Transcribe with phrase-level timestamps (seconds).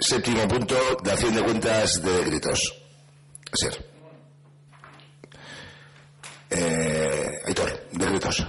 [0.00, 2.72] Séptimo punto, dación de cuentas de decretos.
[3.52, 3.84] Ser.
[6.50, 8.46] Eh, Aitor, decretos.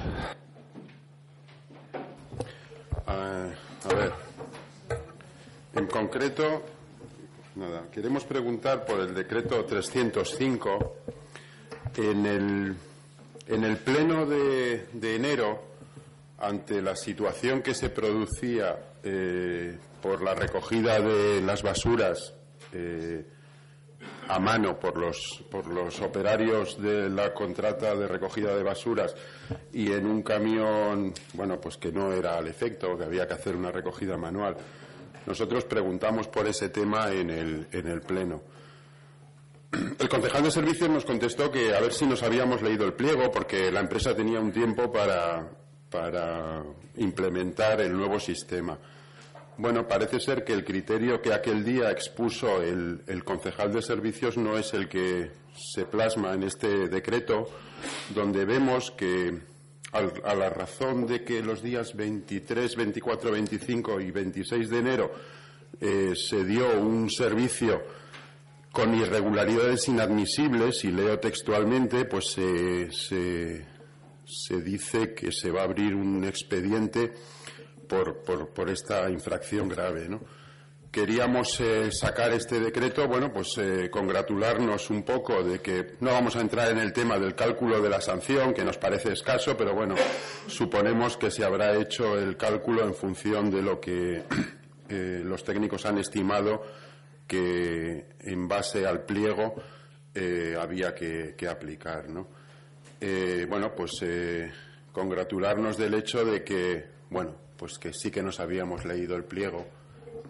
[3.08, 3.48] Ah,
[3.84, 4.14] a ver.
[5.74, 6.64] En concreto,
[7.56, 10.98] nada, queremos preguntar por el decreto 305.
[11.98, 12.76] En el,
[13.48, 15.64] en el pleno de, de enero,
[16.40, 22.34] ante la situación que se producía eh, por la recogida de las basuras
[22.74, 23.26] eh,
[24.30, 29.16] a mano por los, por los operarios de la contrata de recogida de basuras
[29.74, 33.56] y en un camión, bueno, pues que no era al efecto, que había que hacer
[33.56, 34.56] una recogida manual.
[35.26, 38.42] Nosotros preguntamos por ese tema en el, en el Pleno.
[39.72, 43.32] El concejal de servicios nos contestó que a ver si nos habíamos leído el pliego,
[43.32, 45.48] porque la empresa tenía un tiempo para,
[45.90, 46.64] para
[46.98, 48.78] implementar el nuevo sistema.
[49.58, 54.58] Bueno, parece ser que el criterio que aquel día expuso el, concejal de servicios no
[54.58, 57.50] es el que se plasma en este decreto,
[58.16, 59.38] donde vemos que
[59.92, 65.12] a la razón de que los días 23, 24, 25 y 26 de enero
[65.82, 67.82] eh, se dio un servicio
[68.72, 73.66] con irregularidades inadmisibles, y leo textualmente, pues se,
[74.30, 77.12] se dice que se va a abrir un expediente
[77.88, 80.08] por, por, esta infracción grave.
[80.08, 80.22] ¿no?
[80.92, 86.36] Queríamos eh, sacar este decreto, bueno, pues eh, congratularnos un poco de que no vamos
[86.36, 89.74] a entrar en el tema del cálculo de la sanción, que nos parece escaso, pero
[89.74, 89.96] bueno,
[90.48, 94.24] suponemos que se habrá hecho el cálculo en función de lo que
[94.90, 96.64] eh, los técnicos han estimado
[97.28, 99.56] que en base al pliego
[100.60, 102.39] había que, que aplicar, ¿no?
[103.48, 103.92] Bueno, pues
[104.92, 109.66] congratularnos del hecho de que, bueno, pues que sí que nos habíamos leído el pliego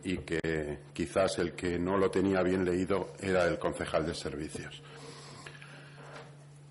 [0.03, 4.81] y que quizás el que no lo tenía bien leído era el concejal de servicios.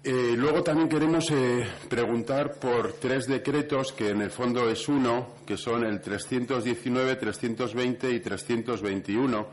[0.04, 5.34] Eh, luego también queremos eh, preguntar por tres decretos que en el fondo es uno,
[5.44, 9.48] que son el 319, 320 y 321,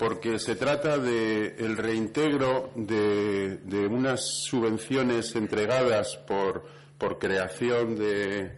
[0.00, 6.64] porque se trata del el reintegro de, de, unas subvenciones entregadas por,
[6.96, 8.56] por creación de,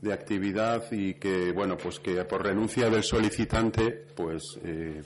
[0.00, 5.00] de actividad y que, bueno, pues que por renuncia del solicitante, pues eh,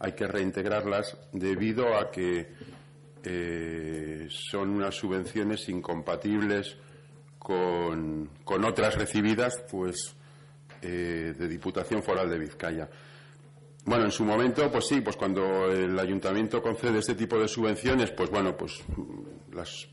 [0.00, 2.48] hay que reintegrarlas debido a que
[3.22, 6.76] eh, son unas subvenciones incompatibles
[7.38, 10.16] con, con otras recibidas, pues
[10.82, 12.88] eh, de Diputación Foral de Vizcaya.
[13.84, 18.12] Bueno, en su momento, pues sí, pues cuando el ayuntamiento concede este tipo de subvenciones,
[18.12, 18.80] pues bueno, pues
[19.52, 19.88] las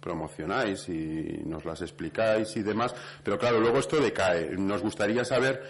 [0.00, 4.50] promocionáis y nos las explicáis y demás, pero claro, luego esto decae.
[4.56, 5.62] Nos gustaría saber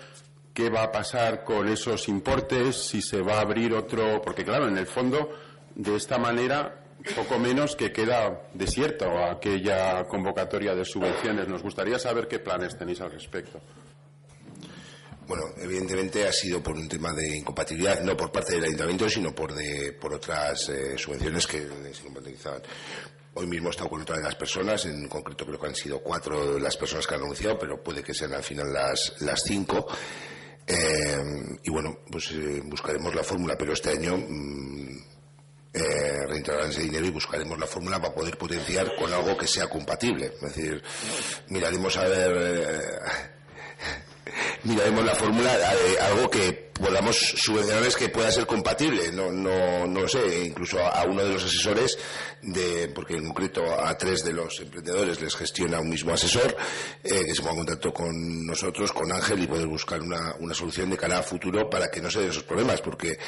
[0.53, 4.69] qué va a pasar con esos importes, si se va a abrir otro, porque claro,
[4.69, 5.31] en el fondo,
[5.75, 6.83] de esta manera,
[7.17, 11.49] poco menos que queda desierta aquella convocatoria de subvenciones.
[11.49, 13.61] Nos gustaría saber qué planes tenéis al respecto.
[15.27, 19.35] Bueno, evidentemente ha sido por un tema de incompatibilidad, no por parte del ayuntamiento, sino
[19.35, 22.63] por, de, por otras eh, subvenciones que se incompatibilizaban.
[23.35, 26.01] Hoy mismo he estado con otra de las personas, en concreto creo que han sido
[26.01, 29.87] cuatro las personas que han anunciado, pero puede que sean al final las, las cinco.
[30.67, 31.23] Eh,
[31.63, 34.99] y bueno, pues eh, buscaremos la fórmula, pero este año mm,
[35.73, 39.67] eh, reintegrarán ese dinero y buscaremos la fórmula para poder potenciar con algo que sea
[39.69, 40.27] compatible.
[40.27, 40.83] Es decir,
[41.49, 43.32] miraremos a ver.
[44.65, 49.13] Miraremos la fórmula de algo que podamos subvencionarles que pueda ser compatible.
[49.13, 51.99] No, no, no sé, incluso a, uno de los asesores,
[52.43, 56.57] de, porque en concreto a tres de los emprendedores les gestiona un mismo asesor,
[57.05, 60.91] eh, que se ponga en contacto con nosotros, con Ángel, y poder buscar una, solución
[60.91, 63.19] de cara a futuro para que no se den esos problemas, porque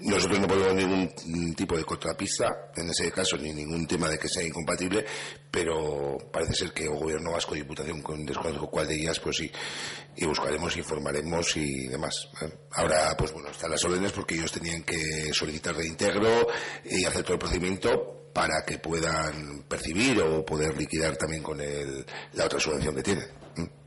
[0.00, 4.28] nosotros no podemos ningún tipo de contrapista en ese caso, ni ningún tema de que
[4.28, 5.04] sea incompatible,
[5.50, 9.50] pero parece ser que el gobierno vasco, diputación, con desconozco cuál de ellas, pues sí,
[10.20, 12.28] y buscaremos, informaremos y demás.
[12.42, 12.52] ¿eh?
[12.72, 16.46] Ahora, pues bueno, están las órdenes porque ellos tenían que solicitar reintegro
[16.84, 22.04] y hacer todo el procedimiento para que puedan percibir o poder liquidar también con el,
[22.34, 23.79] la otra subvención que tienen.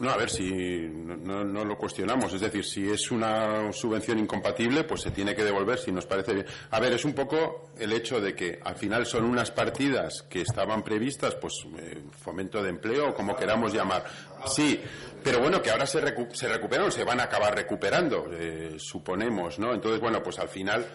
[0.00, 0.50] No, a ver, si
[0.90, 2.32] no, no, lo cuestionamos.
[2.32, 6.32] Es decir, si es una subvención incompatible, pues se tiene que devolver si nos parece
[6.32, 6.46] bien.
[6.70, 10.40] A ver, es un poco el hecho de que al final son unas partidas que
[10.40, 14.04] estaban previstas, pues eh, fomento de empleo, como queramos llamar.
[14.46, 14.80] Sí,
[15.22, 16.00] pero bueno, que ahora se,
[16.32, 19.74] se recuperan se van a acabar recuperando, eh, suponemos, ¿no?
[19.74, 20.86] Entonces, bueno, pues al final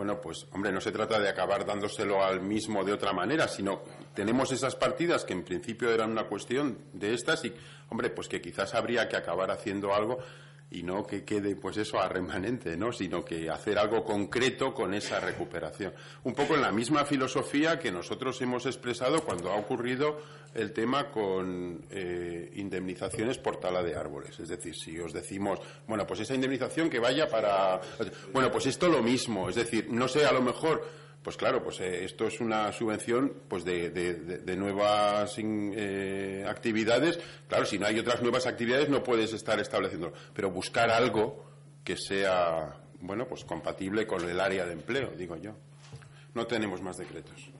[0.00, 3.82] bueno, pues hombre, no se trata de acabar dándoselo al mismo de otra manera, sino
[4.14, 7.52] tenemos esas partidas que en principio eran una cuestión de estas y,
[7.90, 10.18] hombre, pues que quizás habría que acabar haciendo algo
[10.70, 12.92] y no que quede pues eso a remanente, ¿no?
[12.92, 15.92] sino que hacer algo concreto con esa recuperación.
[16.24, 20.18] Un poco en la misma filosofía que nosotros hemos expresado cuando ha ocurrido
[20.54, 24.38] el tema con eh, indemnizaciones por tala de árboles.
[24.38, 25.58] Es decir, si os decimos,
[25.88, 27.80] bueno, pues esa indemnización que vaya para...
[28.32, 29.48] Bueno, pues esto lo mismo.
[29.48, 30.84] Es decir, no sé, a lo mejor
[31.22, 37.18] pues claro, pues eh, esto es una subvención pues de, nuevas eh, actividades.
[37.48, 41.44] Claro, si no hay otras nuevas actividades no puedes estar estableciendo, pero buscar algo
[41.84, 45.54] que sea bueno, pues compatible con el área de empleo, digo yo.
[46.34, 47.50] No tenemos más decretos.